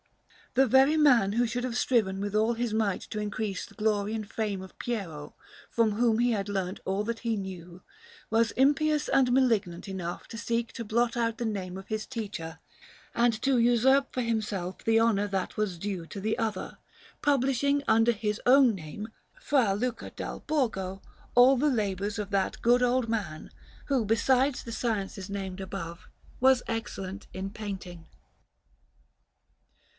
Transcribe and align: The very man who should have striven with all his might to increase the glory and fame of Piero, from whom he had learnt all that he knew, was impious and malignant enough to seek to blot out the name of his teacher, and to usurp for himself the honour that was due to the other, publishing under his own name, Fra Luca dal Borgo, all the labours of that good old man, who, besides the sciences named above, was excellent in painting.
The 0.55 0.65
very 0.67 0.97
man 0.97 1.33
who 1.33 1.45
should 1.45 1.63
have 1.63 1.77
striven 1.77 2.19
with 2.19 2.35
all 2.35 2.53
his 2.55 2.73
might 2.73 3.01
to 3.01 3.19
increase 3.19 3.65
the 3.65 3.75
glory 3.75 4.13
and 4.15 4.29
fame 4.29 4.61
of 4.61 4.77
Piero, 4.79 5.35
from 5.69 5.91
whom 5.93 6.19
he 6.19 6.31
had 6.31 6.49
learnt 6.49 6.81
all 6.85 7.03
that 7.05 7.19
he 7.19 7.37
knew, 7.37 7.83
was 8.29 8.51
impious 8.53 9.07
and 9.07 9.31
malignant 9.31 9.87
enough 9.87 10.27
to 10.29 10.37
seek 10.37 10.73
to 10.73 10.83
blot 10.83 11.15
out 11.15 11.37
the 11.37 11.45
name 11.45 11.77
of 11.77 11.87
his 11.87 12.05
teacher, 12.05 12.59
and 13.15 13.39
to 13.43 13.59
usurp 13.59 14.11
for 14.11 14.19
himself 14.23 14.83
the 14.83 14.99
honour 14.99 15.27
that 15.27 15.55
was 15.55 15.77
due 15.77 16.05
to 16.07 16.19
the 16.19 16.37
other, 16.37 16.79
publishing 17.21 17.81
under 17.87 18.11
his 18.11 18.41
own 18.45 18.73
name, 18.75 19.07
Fra 19.39 19.73
Luca 19.73 20.09
dal 20.09 20.41
Borgo, 20.47 21.01
all 21.33 21.55
the 21.55 21.69
labours 21.69 22.19
of 22.19 22.31
that 22.31 22.61
good 22.61 22.81
old 22.83 23.07
man, 23.07 23.51
who, 23.85 24.03
besides 24.03 24.63
the 24.63 24.73
sciences 24.73 25.29
named 25.29 25.61
above, 25.61 26.09
was 26.41 26.63
excellent 26.67 27.27
in 27.33 27.51
painting. 27.51 28.07